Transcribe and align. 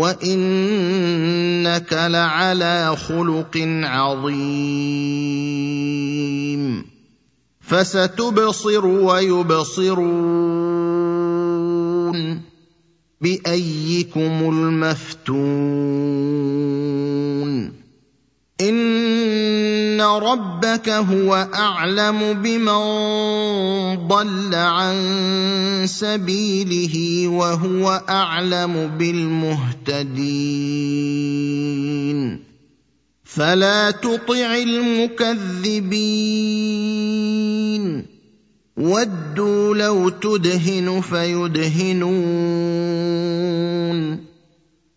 وانك 0.00 1.92
لعلى 1.92 2.96
خلق 2.96 3.56
عظيم. 3.84 4.80
فستبصر 7.60 8.86
ويبصرون 8.86 10.00
بايكم 13.20 14.30
المفتون. 14.52 15.40
ان 18.60 19.09
ربك 20.18 20.88
هو 20.88 21.48
أعلم 21.54 22.42
بمن 22.42 22.80
ضل 24.08 24.54
عن 24.54 24.96
سبيله 25.86 27.28
وهو 27.28 28.02
أعلم 28.08 28.90
بالمهتدين. 28.98 30.10
فلا 33.24 33.90
تطع 33.90 34.54
المكذبين. 34.56 35.40
ودوا 38.76 39.74
لو 39.74 40.08
تدهن 40.08 41.00
فيدهنون. 41.00 42.20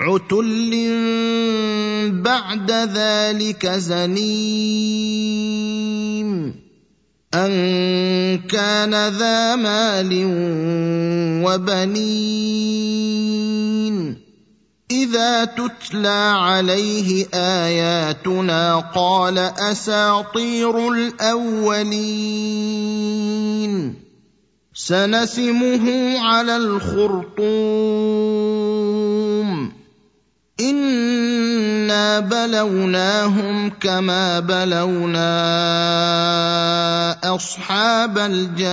عتل 0.00 0.72
بعد 2.22 2.70
ذلك 2.70 3.66
زنيم. 3.66 4.80
أن 7.34 7.50
كان 8.38 9.08
ذا 9.08 9.56
مال 9.56 10.24
وبنين. 11.46 12.60
إذا 14.90 15.44
تتلى 15.44 16.32
عليه 16.36 17.26
آياتنا 17.34 18.76
قال 18.76 19.38
أساطير 19.38 20.92
الأولين. 20.92 22.50
سنسمه 24.74 26.18
على 26.18 26.56
الخرطوم. 26.56 28.39
انا 30.60 32.20
بلوناهم 32.20 33.70
كما 33.80 34.40
بلونا 34.40 35.30
اصحاب 37.34 38.18
الجنه 38.18 38.72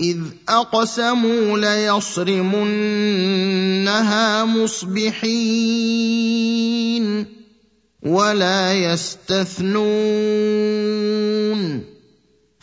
اذ 0.00 0.18
اقسموا 0.48 1.58
ليصرمنها 1.58 2.74
مصبحين 4.44 5.92
ولا 8.02 8.72
يستثنون 8.72 9.82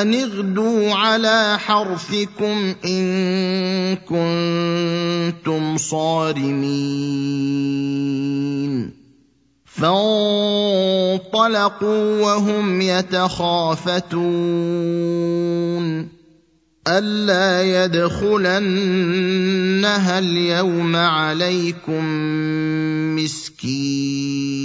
ان 0.00 0.14
اغدوا 0.14 0.94
على 0.94 1.58
حرثكم 1.58 2.74
ان 2.84 3.96
كنتم 3.96 5.76
صارمين 5.76 6.94
فانطلقوا 9.64 11.20
وهم 12.22 12.80
يتخافتون 12.80 14.14
الا 16.88 17.84
يدخلنها 17.84 18.58
اليوم 20.18 20.96
عليكم 20.96 22.04
مسكين 23.16 24.64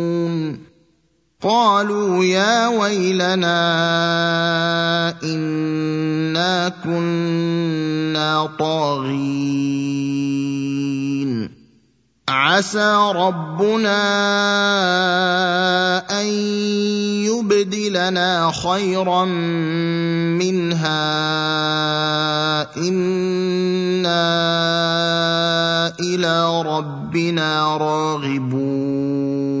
قالوا 1.41 2.25
يا 2.25 2.67
ويلنا 2.67 3.57
إنا 5.23 6.69
كنا 6.83 8.49
طاغين. 8.59 9.31
عسى 12.29 13.11
ربنا 13.15 14.01
أن 16.21 16.25
يبدلنا 17.25 18.51
خيرا 18.51 19.25
منها. 20.45 21.01
إنا 22.77 24.27
إلى 25.99 26.61
ربنا 26.61 27.77
راغبون. 27.77 29.60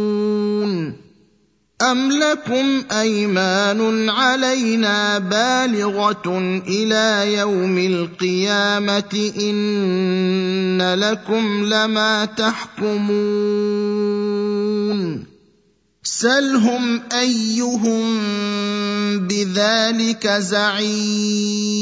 أم 1.81 2.11
لكم 2.11 2.83
أيمان 2.91 4.09
علينا 4.09 5.19
بالغة 5.19 6.37
إلى 6.67 7.33
يوم 7.33 7.77
القيامة 7.77 9.31
إن 9.41 10.81
لكم 10.99 11.65
لما 11.65 12.25
تحكمون 12.25 13.71
سلهم 16.03 17.01
أيهم 17.13 18.19
بذلك 19.17 20.27
زعيم 20.27 21.81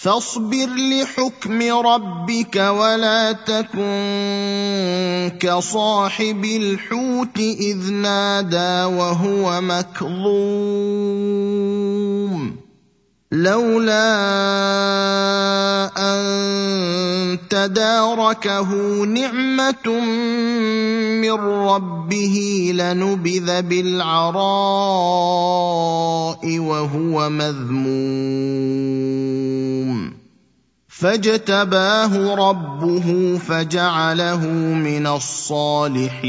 فاصبر 0.00 0.68
لحكم 0.76 1.62
ربك 1.62 2.56
ولا 2.56 3.32
تكن 3.32 3.88
كصاحب 5.40 6.44
الحوت 6.44 7.38
إذ 7.38 7.92
نادى 7.92 8.94
وهو 8.94 9.60
مكظوم. 9.60 10.88
لولا 13.32 14.08
أن 15.96 17.37
تداركه 17.50 18.74
نعمة 19.04 20.00
من 21.20 21.32
ربه 21.70 22.70
لنبذ 22.74 23.62
بالعراء 23.62 24.38
وهو 26.58 27.30
مذموم. 27.30 28.38
فاجتباه 30.88 32.34
ربه 32.34 33.38
فجعله 33.38 34.46
من 34.74 35.06
الصالحين. 35.06 36.28